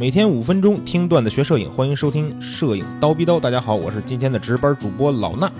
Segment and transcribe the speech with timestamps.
[0.00, 3.38] 每天五分钟听段子学摄影，欢迎收听摄影刀逼刀。
[3.38, 5.50] 大家好，我是今天的值班主播老衲。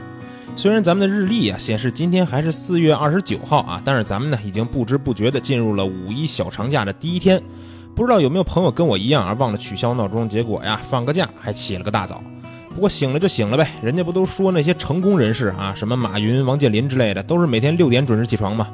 [0.56, 7.38] 虽然咱们的日历啊显示今天还是四月二十九号啊，但是咱们呢已经不知不觉的进入了五一小长假的第一天。
[7.94, 12.24] 不知道有没有朋友跟我一样啊，忘了取消闹钟，结果呀放个假还起了个大早。
[12.74, 18.66] 不过醒了就醒了呗，人家不都说那些成功人士啊，什么马云、王健林之类的，都是每天六点准时起床吗？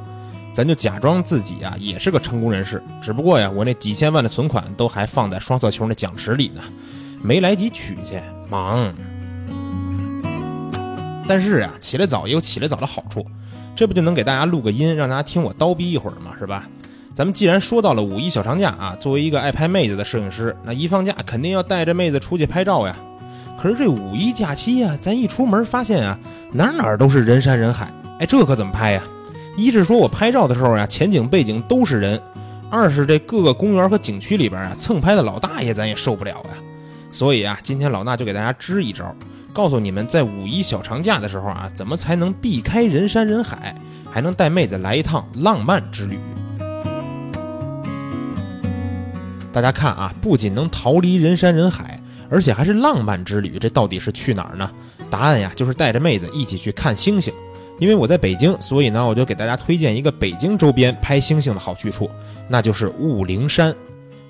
[0.56, 6.62] 咱就假装自己啊也是个成功人士，只不过呀，我那几千万的存款都还放在双色球那奖池里呢，
[7.20, 8.18] 没来及取去，
[8.48, 8.90] 忙。
[11.28, 13.22] 但是啊，起来早也有起来早的好处，
[13.74, 16.32] 这不就能给大家录个音，让大家听我叨逼一会儿吗？
[16.38, 16.66] 是吧？
[17.14, 22.96] 咱们既然说到了五一小长假啊，作为一个爱拍妹子的摄影师，那一放假肯定要带着妹子出去拍照呀。
[23.60, 26.18] 可是这五一假期呀，咱一出门发现啊，
[26.50, 29.02] 哪哪都是人山人海，哎，这可怎么拍呀？
[29.56, 32.18] 一是说我拍照的时候呀，前景背景都是人；
[32.70, 36.50] 二是这各个公园和景区里边啊，蹭拍的老大爷咱也受不了呀。
[37.10, 39.14] 所以啊，今天老衲就给大家支一招，
[39.54, 43.74] 告诉你们在五一小长假的时候啊，怎么才能避开人山人海，
[44.10, 46.18] 还能带妹子来一趟浪漫之旅。
[49.50, 51.98] 大家看啊，不仅能逃离人山人海，
[52.28, 53.58] 而且还是浪漫之旅。
[53.58, 54.70] 这到底是去哪儿呢？
[55.10, 57.32] 答案呀，就是带着妹子一起去看星星。
[57.78, 62.10] 因为我在北京，所以呢，我就给大家推荐一个北京周边拍星星的好去处，
[62.48, 63.74] 那就是雾灵山。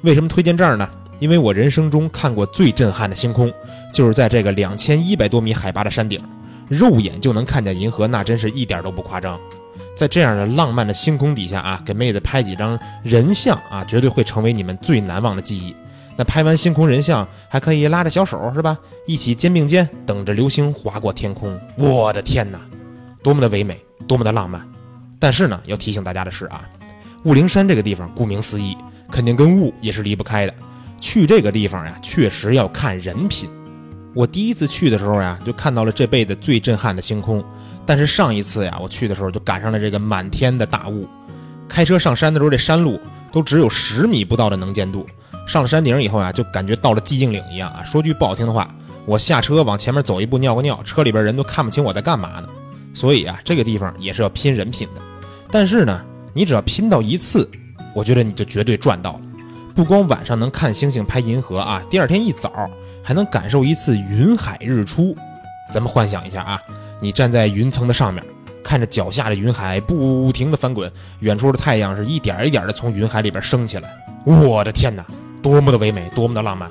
[0.03, 0.89] 为什么推荐这儿呢？
[1.19, 3.53] 因为我人生中看过最震撼的星空，
[3.93, 6.21] 就是在这个两千一百多米海拔的山顶，
[6.69, 9.39] 肉眼就能看见银河，那真是一点都不夸张。
[9.97, 15.75] 在这样的浪漫的星空底下啊，给妹子拍几张人像啊，绝对会成为你们最难忘的记忆。
[16.17, 18.77] 那拍完星空人像，还可以拉着小手是吧？
[19.07, 21.59] 一起肩并肩，等着流星划过天空。
[21.77, 22.61] 我的天哪！
[23.27, 24.65] 多么的唯美，多么的浪漫，
[25.19, 26.63] 但是呢，要提醒大家的是啊，
[27.25, 28.77] 雾灵山这个地方，顾名思义，
[29.11, 30.55] 肯定跟雾也是离不开的。
[31.01, 33.51] 去这个地方呀，确实要看人品。
[34.15, 37.45] 我第一次去的时候呀，就看到了这辈子最震撼的星空。
[37.85, 41.09] 但是上一次呀，我去的时候就赶上了这个满天的大雾。
[41.69, 42.97] 开车上山的时候，这山路
[43.33, 45.05] 都只有十米不到的能见度。
[45.49, 47.83] 上了山顶以后呀，就感觉到了寂静岭一样啊。
[47.83, 48.73] 说句不好听的话，
[49.05, 52.47] 我下车往前面走一步尿个尿，车里边人都看不清我在干嘛呢。
[52.97, 55.03] 所以啊，这个地方也是要拼人品的，
[55.51, 56.03] 但是呢，
[56.33, 57.47] 你只要拼到一次，
[57.95, 59.21] 我觉得你就绝对赚到了。
[59.75, 62.51] 不光晚上能看星星、拍银河啊，第二天一早
[63.03, 65.15] 还能感受一次云海日出。
[65.75, 66.59] 咱们幻想一下啊，
[66.99, 68.25] 你站在云层的上面，
[68.65, 70.91] 看着脚下的云海不停的翻滚，
[71.21, 73.91] 远处的太阳是一点一点的从云海里边升起来。
[74.25, 75.05] 我的天哪，
[75.43, 76.71] 多么的唯美，多么的浪漫！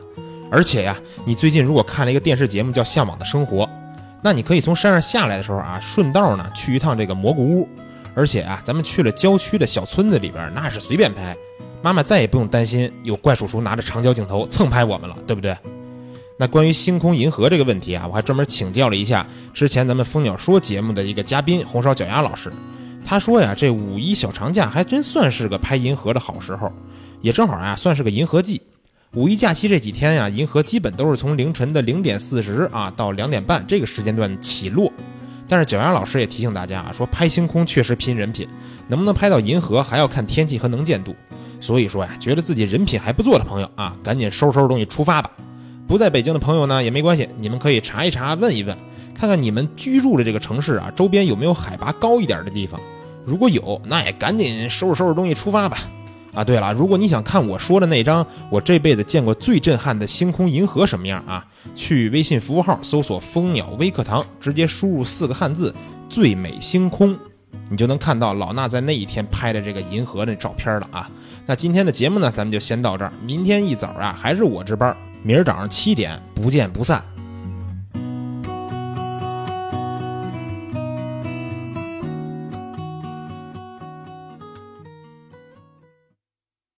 [0.49, 3.63] 而且呀，你最近如果看了一个电视节目叫《向往的生活》。
[4.25, 7.69] 那你可以从山上下来的时候啊，顺道呢去一趟这个蘑菇屋，
[8.15, 11.37] 而且啊，咱们去了郊区的小村子里边，那是随便拍，
[11.83, 15.55] 妈妈再也不用担心有怪叔叔拿着长焦镜头蹭拍我们了，对不对？
[16.37, 22.51] 那关于星空银河这个问题啊，我还专门请教了一下之前咱们蜂鸟说节目的一个嘉宾红烧脚丫老师，
[23.05, 26.73] 他说呀，这五一小长假还真算是个拍银河的好时候，
[27.21, 28.59] 也正好啊，算是个银河季。
[29.15, 34.91] 五一假期这几天呀，银河基本都是从凌晨的零点四十啊到两点半这个时间段起落。
[35.47, 38.45] 但是脚丫老师也提醒大家啊，说拍星空确实拼人品，
[38.89, 41.15] 能不能拍到银河还要看天气和能见度。
[41.61, 45.31] 所以说呀，觉得自己人品还不错的朋友啊，赶紧收拾收拾东西出发吧。
[45.87, 48.75] 不在北京的朋友呢也没关系，你们可以查一查，问一问，
[49.17, 52.77] 看看你们居住的这个城市啊周边有没有海拔高一点的地方。
[53.23, 55.77] 如果有，那也赶紧收拾收拾东西出发吧。
[56.35, 65.73] 啊，对了，如果你想看我说的那张我这辈子见过最震撼的星空银河什么样啊，去微信服务号搜索“蜂鸟微课堂”，直接输入四个汉字
[66.09, 67.17] “最美星空”，
[67.71, 71.09] 你就能看到老衲在那一天拍的这个银河的照片了啊。
[71.45, 77.01] 那今天的节目呢，咱们就先到这儿，明天一早啊还是我值班，明儿早上七点不见不散。